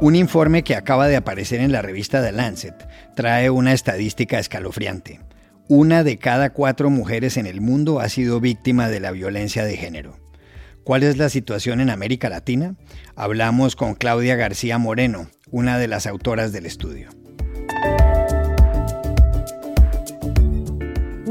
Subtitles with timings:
[0.00, 5.20] Un informe que acaba de aparecer en la revista The Lancet trae una estadística escalofriante.
[5.66, 9.76] Una de cada cuatro mujeres en el mundo ha sido víctima de la violencia de
[9.76, 10.16] género.
[10.84, 12.76] ¿Cuál es la situación en América Latina?
[13.16, 17.10] Hablamos con Claudia García Moreno, una de las autoras del estudio.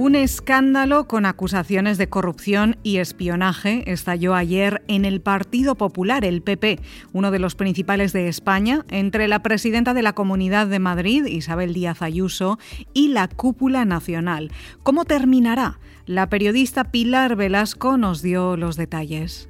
[0.08, 6.42] Un escándalo con acusaciones de corrupción y espionaje estalló ayer en el Partido Popular, el
[6.42, 6.80] PP,
[7.12, 11.74] uno de los principales de España, entre la presidenta de la Comunidad de Madrid, Isabel
[11.74, 12.58] Díaz Ayuso,
[12.94, 14.50] y la cúpula nacional.
[14.82, 15.78] ¿Cómo terminará?
[16.06, 19.50] La periodista Pilar Velasco nos dio los detalles.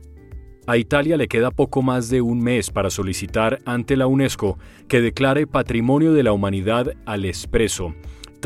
[0.65, 5.01] A Italia le queda poco más de un mes para solicitar ante la UNESCO que
[5.01, 7.93] declare Patrimonio de la Humanidad al Espresso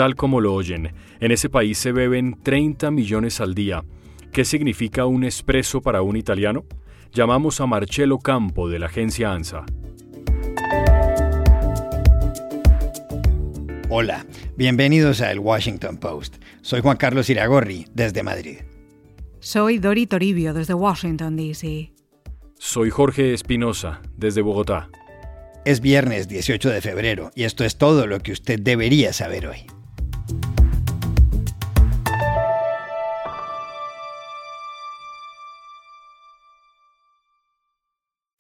[0.02, 0.96] tal como lo oyen.
[1.20, 3.84] En ese país se beben 30 millones al día.
[4.32, 6.66] ¿Qué significa un espresso para un italiano?
[7.14, 9.64] Llamamos a Marcello Campo de la agencia ANSA.
[13.90, 14.26] Hola,
[14.58, 16.38] bienvenidos a El Washington Post.
[16.64, 18.58] Soy Juan Carlos Iragorri, desde Madrid.
[19.40, 21.94] Soy Dori Toribio, desde Washington, D.C.
[22.58, 24.90] Soy Jorge Espinosa, desde Bogotá.
[25.64, 29.68] Es viernes 18 de febrero y esto es todo lo que usted debería saber hoy.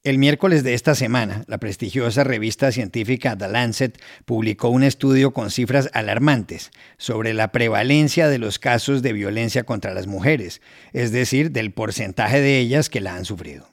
[0.03, 5.51] El miércoles de esta semana, la prestigiosa revista científica The Lancet publicó un estudio con
[5.51, 10.59] cifras alarmantes sobre la prevalencia de los casos de violencia contra las mujeres,
[10.91, 13.70] es decir, del porcentaje de ellas que la han sufrido.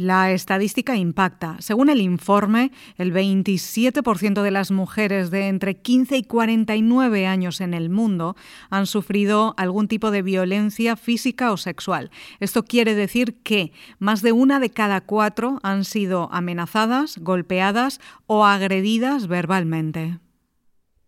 [0.00, 1.56] La estadística impacta.
[1.58, 7.74] Según el informe, el 27% de las mujeres de entre 15 y 49 años en
[7.74, 8.34] el mundo
[8.70, 12.10] han sufrido algún tipo de violencia física o sexual.
[12.38, 18.46] Esto quiere decir que más de una de cada cuatro han sido amenazadas, golpeadas o
[18.46, 20.18] agredidas verbalmente.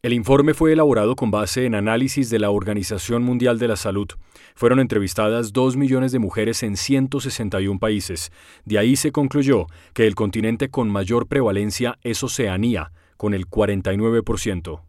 [0.04, 4.08] El informe fue elaborado con base en análisis de la Organización Mundial de la Salud.
[4.56, 8.32] Fueron entrevistadas 2 millones de mujeres en 161 países.
[8.64, 14.82] De ahí se concluyó que el continente con mayor prevalencia es Oceanía, con el 49%.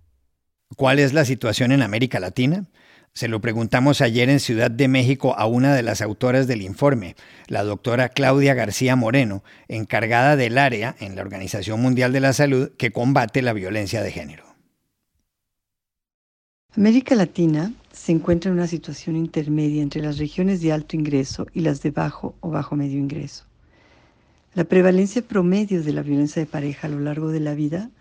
[0.75, 2.65] ¿Cuál es la situación en América Latina?
[3.13, 7.15] Se lo preguntamos ayer en Ciudad de México a una de las autoras del informe,
[7.45, 12.71] la doctora Claudia García Moreno, encargada del área en la Organización Mundial de la Salud
[12.79, 14.52] que combate la violencia de género.
[16.75, 21.59] América Latina se encuentra en una situación intermedia entre las regiones de alto ingreso y
[21.59, 23.45] las de bajo o bajo medio ingreso.
[24.55, 27.91] La prevalencia promedio de la violencia de pareja a lo largo de la vida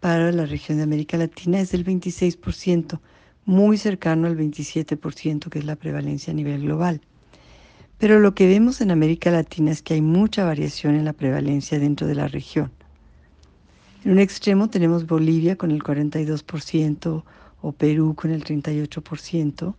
[0.00, 2.98] para la región de América Latina es del 26%,
[3.44, 7.02] muy cercano al 27% que es la prevalencia a nivel global.
[7.98, 11.78] Pero lo que vemos en América Latina es que hay mucha variación en la prevalencia
[11.78, 12.72] dentro de la región.
[14.02, 17.22] En un extremo tenemos Bolivia con el 42%,
[17.64, 19.74] o Perú con el 38%,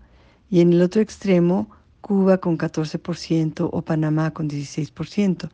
[0.50, 1.70] y en el otro extremo
[2.02, 5.50] Cuba con 14% o Panamá con 16%,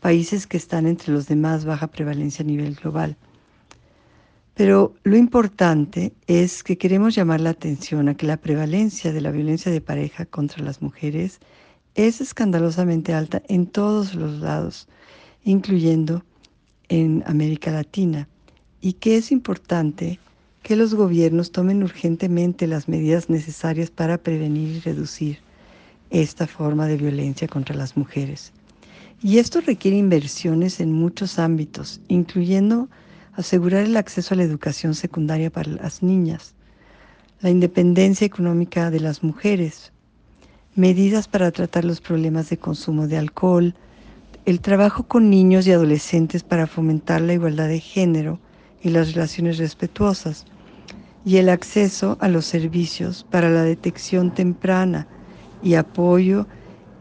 [0.00, 3.16] países que están entre los de más baja prevalencia a nivel global.
[4.54, 9.30] Pero lo importante es que queremos llamar la atención a que la prevalencia de la
[9.30, 11.38] violencia de pareja contra las mujeres
[11.94, 14.88] es escandalosamente alta en todos los lados,
[15.44, 16.24] incluyendo
[16.88, 18.28] en América Latina,
[18.80, 20.18] y que es importante
[20.68, 25.38] que los gobiernos tomen urgentemente las medidas necesarias para prevenir y reducir
[26.10, 28.52] esta forma de violencia contra las mujeres.
[29.22, 32.90] Y esto requiere inversiones en muchos ámbitos, incluyendo
[33.32, 36.52] asegurar el acceso a la educación secundaria para las niñas,
[37.40, 39.90] la independencia económica de las mujeres,
[40.74, 43.74] medidas para tratar los problemas de consumo de alcohol,
[44.44, 48.38] el trabajo con niños y adolescentes para fomentar la igualdad de género
[48.82, 50.44] y las relaciones respetuosas,
[51.24, 55.06] y el acceso a los servicios para la detección temprana
[55.62, 56.46] y apoyo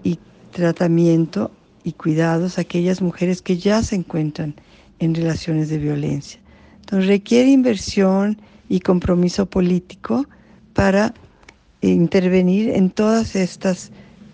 [0.04, 0.20] y
[0.52, 1.52] tratamiento
[1.84, 4.56] y cuidados a aquellas mujeres que ya se encuentran
[5.00, 6.40] en relaciones de violencia.
[6.82, 10.26] Entonces requiere inversión y compromiso político
[10.74, 11.14] para
[11.82, 13.92] intervenir en todas estas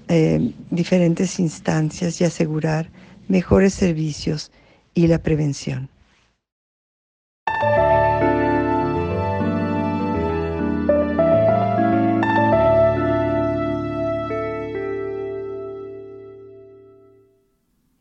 [0.08, 2.90] eh, diferentes instancias y asegurar
[3.28, 4.52] mejores servicios
[4.94, 5.90] y la prevención.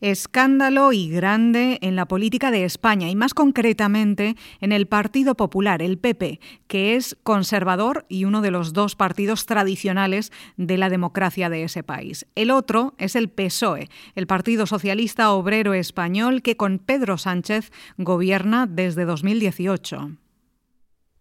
[0.02, 5.80] Escándalo y grande en la política de España y más concretamente en el Partido Popular,
[5.80, 11.48] el PP, que es conservador y uno de los dos partidos tradicionales de la democracia
[11.48, 12.26] de ese país.
[12.34, 18.66] El otro es el PSOE, el Partido Socialista Obrero Español, que con Pedro Sánchez gobierna
[18.66, 20.16] desde 2018.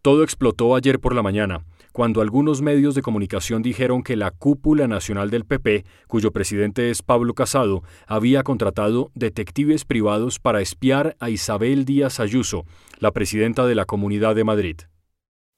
[0.02, 4.88] Todo explotó ayer por la mañana cuando algunos medios de comunicación dijeron que la cúpula
[4.88, 11.30] nacional del PP, cuyo presidente es Pablo Casado, había contratado detectives privados para espiar a
[11.30, 12.66] Isabel Díaz Ayuso,
[13.00, 14.78] la presidenta de la Comunidad de Madrid.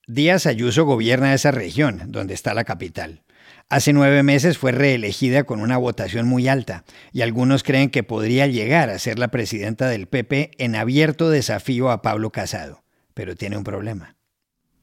[0.07, 3.23] Díaz Ayuso gobierna esa región, donde está la capital.
[3.69, 8.47] Hace nueve meses fue reelegida con una votación muy alta, y algunos creen que podría
[8.47, 12.83] llegar a ser la presidenta del PP en abierto desafío a Pablo Casado.
[13.13, 14.15] Pero tiene un problema.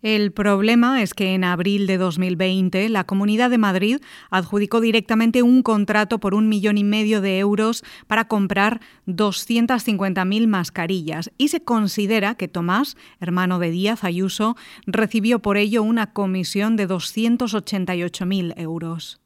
[0.02, 3.98] El problema es que en abril de 2020 la Comunidad de Madrid
[4.30, 11.30] adjudicó directamente un contrato por un millón y medio de euros para comprar 250.000 mascarillas
[11.36, 14.56] y se considera que Tomás, hermano de Díaz Ayuso,
[14.86, 19.20] recibió por ello una comisión de 288.000 euros.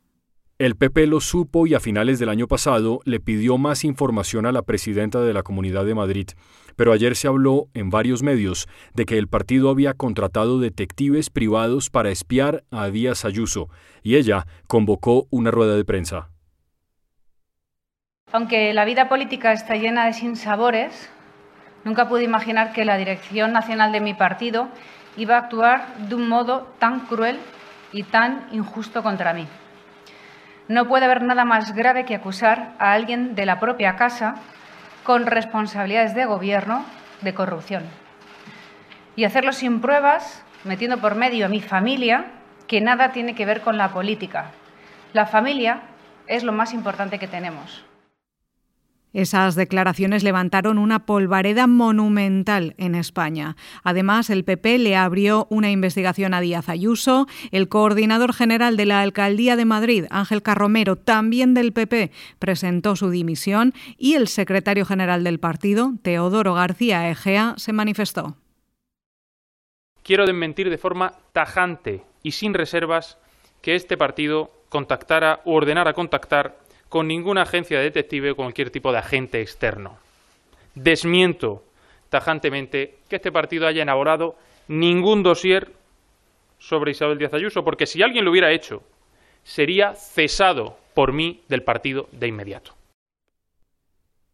[0.56, 4.52] El PP lo supo y a finales del año pasado le pidió más información a
[4.52, 6.28] la presidenta de la Comunidad de Madrid,
[6.76, 11.90] pero ayer se habló en varios medios de que el partido había contratado detectives privados
[11.90, 13.68] para espiar a Díaz Ayuso
[14.04, 16.28] y ella convocó una rueda de prensa.
[18.30, 21.10] Aunque la vida política está llena de sinsabores,
[21.82, 24.68] nunca pude imaginar que la dirección nacional de mi partido
[25.16, 27.40] iba a actuar de un modo tan cruel
[27.92, 29.48] y tan injusto contra mí.
[30.68, 34.36] No puede haber nada más grave que acusar a alguien de la propia casa
[35.02, 36.84] con responsabilidades de gobierno
[37.20, 37.84] de corrupción.
[39.16, 42.26] Y hacerlo sin pruebas, metiendo por medio a mi familia,
[42.66, 44.50] que nada tiene que ver con la política.
[45.12, 45.82] La familia
[46.26, 47.84] es lo más importante que tenemos.
[49.14, 53.56] Esas declaraciones levantaron una polvareda monumental en España.
[53.84, 59.00] Además, el PP le abrió una investigación a Díaz Ayuso, el coordinador general de la
[59.00, 65.22] Alcaldía de Madrid, Ángel Carromero, también del PP, presentó su dimisión y el secretario general
[65.22, 68.36] del partido, Teodoro García Egea, se manifestó.
[70.02, 73.16] Quiero desmentir de forma tajante y sin reservas
[73.62, 76.58] que este partido contactara o ordenara contactar
[76.94, 79.98] con ninguna agencia de detective o cualquier tipo de agente externo.
[80.76, 81.64] Desmiento
[82.08, 84.36] tajantemente que este partido haya elaborado
[84.68, 85.72] ningún dossier
[86.60, 88.84] sobre Isabel Díaz Ayuso, porque si alguien lo hubiera hecho,
[89.42, 92.76] sería cesado por mí del partido de inmediato.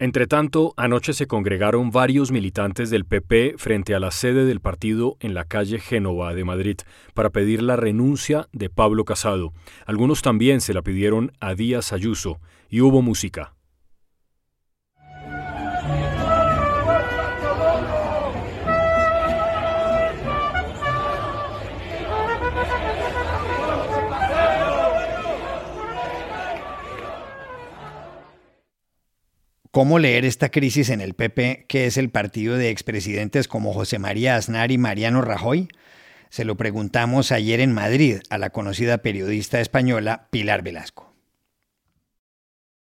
[0.01, 5.35] Entretanto, anoche se congregaron varios militantes del PP frente a la sede del partido en
[5.35, 6.77] la calle Génova de Madrid
[7.13, 9.53] para pedir la renuncia de Pablo Casado.
[9.85, 13.53] Algunos también se la pidieron a Díaz Ayuso y hubo música.
[29.73, 34.01] ¿Cómo leer esta crisis en el PP, que es el partido de expresidentes como José
[34.01, 35.69] María Aznar y Mariano Rajoy?
[36.29, 41.15] Se lo preguntamos ayer en Madrid a la conocida periodista española Pilar Velasco.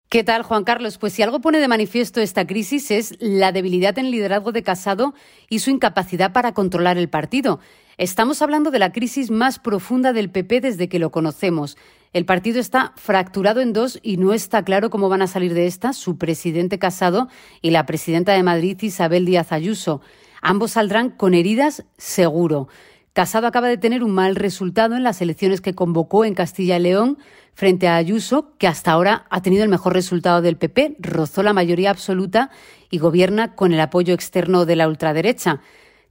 [0.10, 0.98] ¿Qué tal, Juan Carlos?
[0.98, 5.14] Pues si algo pone de manifiesto esta crisis es la debilidad en liderazgo de Casado
[5.50, 7.62] y su incapacidad para controlar el partido.
[7.98, 11.78] Estamos hablando de la crisis más profunda del PP desde que lo conocemos.
[12.16, 15.68] El partido está fracturado en dos y no está claro cómo van a salir de
[15.68, 17.28] esta su presidente Casado
[17.62, 20.00] y la presidenta de Madrid, Isabel Díaz Ayuso.
[20.42, 22.70] Ambos saldrán con heridas seguro.
[23.12, 26.84] Casado acaba de tener un mal resultado en las elecciones que convocó en Castilla y
[26.84, 27.18] León
[27.54, 31.52] frente a Ayuso, que hasta ahora ha tenido el mejor resultado del PP, rozó la
[31.52, 32.50] mayoría absoluta
[32.90, 35.60] y gobierna con el apoyo externo de la ultraderecha.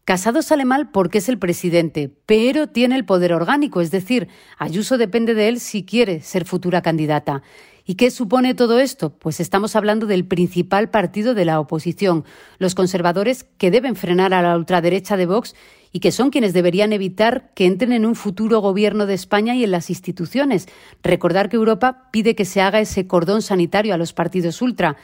[0.05, 4.99] Casado sale mal porque es el presidente, pero tiene el poder orgánico, es decir, Ayuso
[4.99, 7.41] depende de él si quiere ser futura candidata.
[7.87, 9.17] ¿Y qué supone todo esto?
[9.19, 12.27] Pues estamos hablando del principal partido de la oposición,
[12.59, 15.55] los conservadores que deben frenar a la ultraderecha de Vox
[15.91, 19.65] y que son quienes deberían evitar que entren en un futuro gobierno de España y
[19.65, 20.67] en las instituciones.
[21.03, 24.97] Recordar que Europa pide que se haga ese cordón sanitario a los partidos ultra.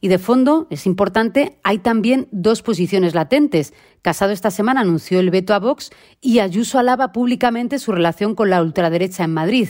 [0.00, 3.74] Y de fondo, es importante, hay también dos posiciones latentes.
[4.02, 5.90] Casado esta semana anunció el veto a Vox
[6.20, 9.68] y Ayuso alaba públicamente su relación con la ultraderecha en Madrid.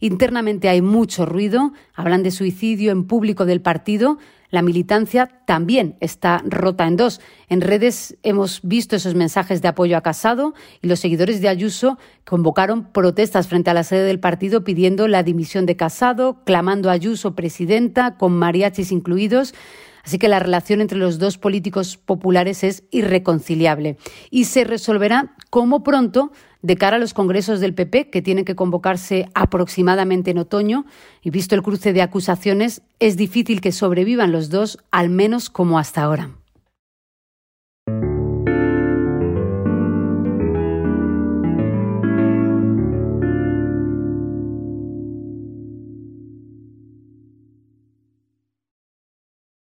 [0.00, 4.18] Internamente hay mucho ruido, hablan de suicidio en público del partido,
[4.50, 7.20] la militancia también está rota en dos.
[7.48, 11.98] En redes hemos visto esos mensajes de apoyo a Casado y los seguidores de Ayuso
[12.24, 16.94] convocaron protestas frente a la sede del partido pidiendo la dimisión de Casado, clamando a
[16.94, 19.54] Ayuso presidenta, con mariachis incluidos.
[20.02, 23.98] Así que la relación entre los dos políticos populares es irreconciliable
[24.30, 28.54] y se resolverá como pronto de cara a los congresos del PP, que tienen que
[28.54, 30.86] convocarse aproximadamente en otoño,
[31.22, 35.78] y visto el cruce de acusaciones, es difícil que sobrevivan los dos, al menos como
[35.78, 36.30] hasta ahora.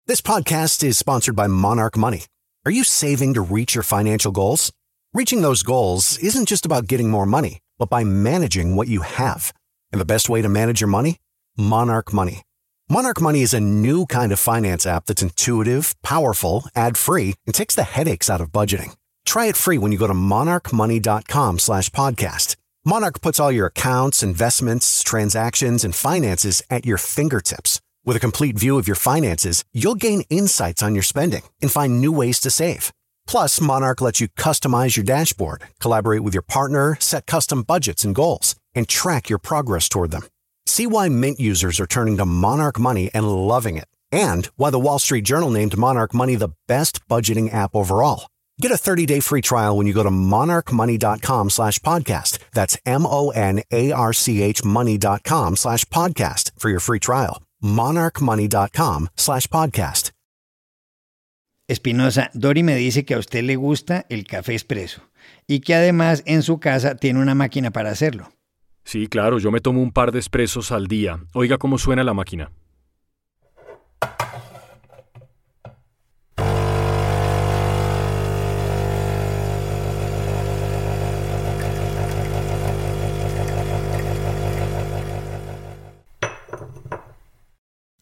[0.07, 2.27] This podcast is sponsored by Monarch Money.
[2.65, 4.73] Are you saving to reach your financial goals?
[5.17, 9.51] Reaching those goals isn't just about getting more money, but by managing what you have.
[9.91, 11.17] And the best way to manage your money?
[11.57, 12.43] Monarch Money.
[12.91, 17.75] Monarch Money is a new kind of finance app that's intuitive, powerful, ad-free, and takes
[17.75, 18.95] the headaches out of budgeting.
[19.25, 22.57] Try it free when you go to monarchmoney.com slash podcast.
[22.85, 27.81] Monarch puts all your accounts, investments, transactions, and finances at your fingertips.
[28.05, 32.03] With a complete view of your finances, you'll gain insights on your spending and find
[32.03, 32.93] new ways to save.
[33.27, 38.15] Plus, Monarch lets you customize your dashboard, collaborate with your partner, set custom budgets and
[38.15, 40.23] goals, and track your progress toward them.
[40.67, 44.79] See why Mint users are turning to Monarch Money and loving it, and why the
[44.79, 48.29] Wall Street Journal named Monarch Money the best budgeting app overall.
[48.61, 52.39] Get a 30-day free trial when you go to monarchmoney.com slash podcast.
[52.53, 57.43] That's M-O-N-A-R-C-H money.com slash podcast for your free trial.
[57.63, 60.06] monarchmoney.com slash podcast.
[61.69, 65.03] Espinosa, Dori me dice que a usted le gusta el café expreso
[65.49, 68.29] y que además en su casa tiene una máquina para hacerlo.
[68.85, 71.19] Sí, claro, yo me tomo un par de expresos al día.
[71.33, 72.53] Oiga cómo suena la máquina.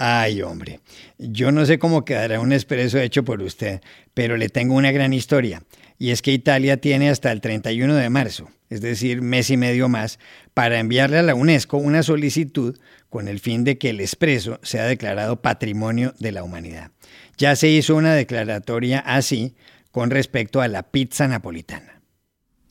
[0.07, 0.81] Ay, hombre,
[1.17, 3.81] yo no sé cómo quedará un expreso hecho por usted,
[4.13, 5.63] pero le tengo una gran historia,
[5.99, 9.89] y es que Italia tiene hasta el 31 de marzo, es decir, mes y medio
[9.89, 10.19] más,
[10.53, 14.85] para enviarle a la UNESCO una solicitud con el fin de que el expreso sea
[14.85, 16.91] declarado patrimonio de la humanidad.
[17.39, 19.55] Ya se hizo una declaratoria así
[19.91, 22.03] con respecto a la pizza napolitana.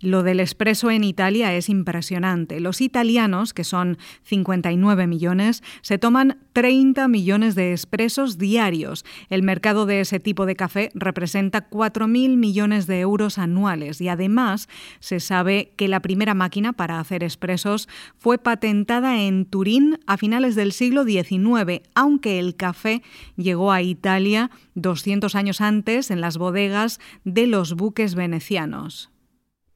[0.03, 2.59] Lo del expreso en Italia es impresionante.
[2.59, 9.05] Los italianos, que son 59 millones, se toman 30 millones de expresos diarios.
[9.29, 14.67] El mercado de ese tipo de café representa 4.000 millones de euros anuales y además
[14.99, 20.55] se sabe que la primera máquina para hacer expresos fue patentada en Turín a finales
[20.55, 23.03] del siglo XIX, aunque el café
[23.37, 29.12] llegó a Italia 200 años antes en las bodegas de los buques venecianos.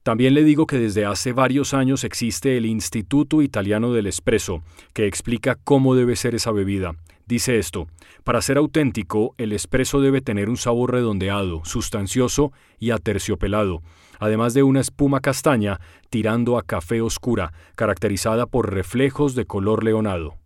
[0.08, 4.62] También le digo que desde hace varios años existe el Instituto Italiano del Espresso,
[4.94, 6.94] que explica cómo debe ser esa bebida.
[7.26, 7.88] Dice esto,
[8.24, 13.82] para ser auténtico, el espresso debe tener un sabor redondeado, sustancioso y aterciopelado,
[14.18, 20.38] además de una espuma castaña tirando a café oscura, caracterizada por reflejos de color leonado.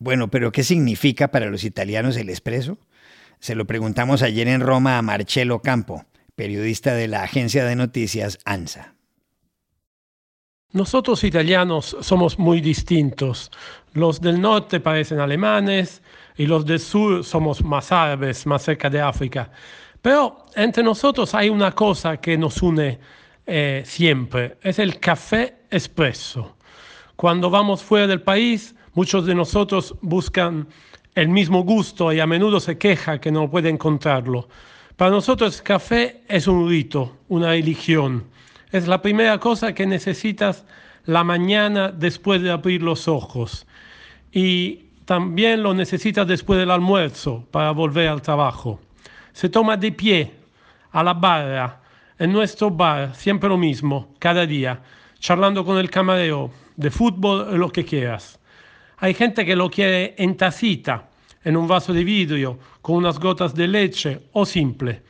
[0.00, 2.78] Bueno, pero ¿qué significa para los italianos el espresso?
[3.38, 6.04] Se lo preguntamos ayer en Roma a Marcello Campo,
[6.38, 8.94] periodista de la agencia de noticias ANSA.
[10.72, 13.50] Nosotros italianos somos muy distintos.
[13.92, 16.00] Los del norte parecen alemanes
[16.36, 19.50] y los del sur somos más árabes, más cerca de África.
[20.00, 23.00] Pero entre nosotros hay una cosa que nos une
[23.44, 26.56] eh, siempre, es el café expreso.
[27.16, 30.68] Cuando vamos fuera del país, muchos de nosotros buscan
[31.16, 34.48] el mismo gusto y a menudo se queja que no puede encontrarlo.
[34.98, 38.24] Para nosotros café es un rito, una religión.
[38.72, 40.64] Es la primera cosa que necesitas
[41.04, 43.64] la mañana después de abrir los ojos.
[44.32, 48.80] Y también lo necesitas después del almuerzo para volver al trabajo.
[49.32, 50.32] Se toma de pie,
[50.90, 51.80] a la barra,
[52.18, 54.82] en nuestro bar, siempre lo mismo, cada día,
[55.20, 58.40] charlando con el camarero, de fútbol, lo que quieras.
[58.96, 61.08] Hay gente que lo quiere en tacita,
[61.48, 65.00] en un vaso de vidrio con unas gotas de leche o simple.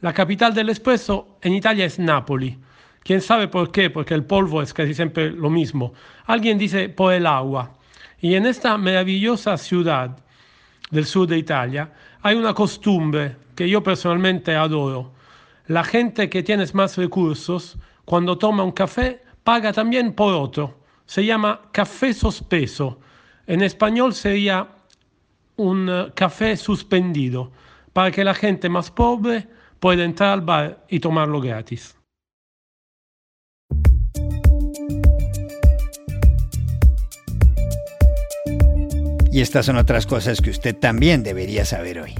[0.00, 2.58] La capital del espresso en Italia es Nápoli.
[3.04, 3.88] ¿Quién sabe por qué?
[3.88, 5.94] Porque el polvo es casi siempre lo mismo.
[6.26, 7.76] Alguien dice por el agua.
[8.20, 10.18] Y en esta maravillosa ciudad
[10.90, 11.92] del sur de Italia
[12.22, 15.12] hay una costumbre que yo personalmente adoro.
[15.68, 20.80] La gente que tiene más recursos, cuando toma un café, paga también por otro.
[21.06, 22.98] Se llama café sospeso.
[23.46, 24.66] En español sería
[25.56, 27.52] un eh, café suspendido
[27.92, 29.48] para que la gente más pobre
[29.80, 31.96] pueda entrar al bar y tomarlo gratis.
[39.32, 42.14] Y estas son otras cosas que usted también debería saber hoy.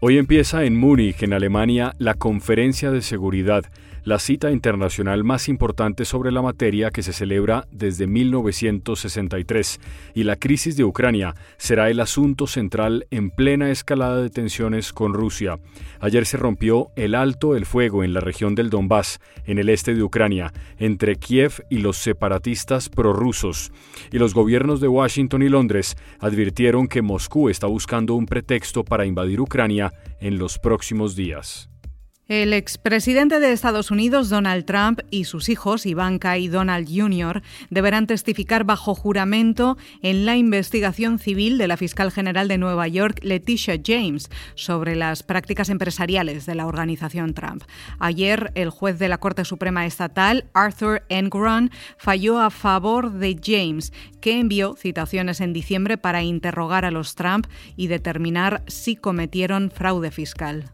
[0.00, 3.64] Hoy empieza en Múnich, en Alemania, la Conferencia de Seguridad
[4.04, 9.80] la cita internacional más importante sobre la materia que se celebra desde 1963,
[10.14, 15.14] y la crisis de Ucrania será el asunto central en plena escalada de tensiones con
[15.14, 15.58] Rusia.
[16.00, 19.94] Ayer se rompió el alto el fuego en la región del Donbass, en el este
[19.94, 23.72] de Ucrania, entre Kiev y los separatistas prorrusos,
[24.10, 29.06] y los gobiernos de Washington y Londres advirtieron que Moscú está buscando un pretexto para
[29.06, 31.71] invadir Ucrania en los próximos días.
[32.28, 38.06] El expresidente de Estados Unidos, Donald Trump, y sus hijos, Ivanka y Donald Jr., deberán
[38.06, 43.74] testificar bajo juramento en la investigación civil de la fiscal general de Nueva York, Leticia
[43.84, 47.64] James, sobre las prácticas empresariales de la organización Trump.
[47.98, 53.92] Ayer, el juez de la Corte Suprema Estatal, Arthur Engoron, falló a favor de James,
[54.20, 60.12] que envió citaciones en diciembre para interrogar a los Trump y determinar si cometieron fraude
[60.12, 60.72] fiscal.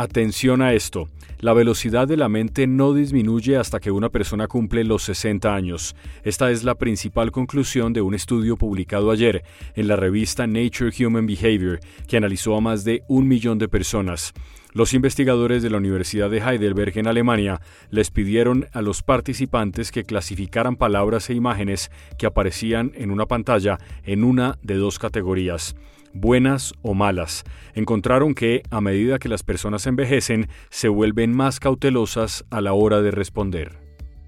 [0.00, 1.08] Atención a esto.
[1.40, 5.96] La velocidad de la mente no disminuye hasta que una persona cumple los 60 años.
[6.22, 9.42] Esta es la principal conclusión de un estudio publicado ayer
[9.74, 14.34] en la revista Nature Human Behavior, que analizó a más de un millón de personas.
[14.72, 20.04] Los investigadores de la Universidad de Heidelberg en Alemania les pidieron a los participantes que
[20.04, 25.74] clasificaran palabras e imágenes que aparecían en una pantalla en una de dos categorías
[26.12, 32.44] buenas o malas, encontraron que, a medida que las personas envejecen, se vuelven más cautelosas
[32.50, 33.78] a la hora de responder.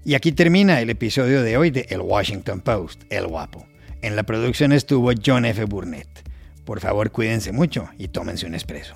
[0.03, 3.67] Y aquí termina el episodio de hoy de El Washington Post, El Guapo.
[4.01, 5.63] En la producción estuvo John F.
[5.65, 6.07] Burnett.
[6.65, 8.95] Por favor, cuídense mucho y tómense un expreso.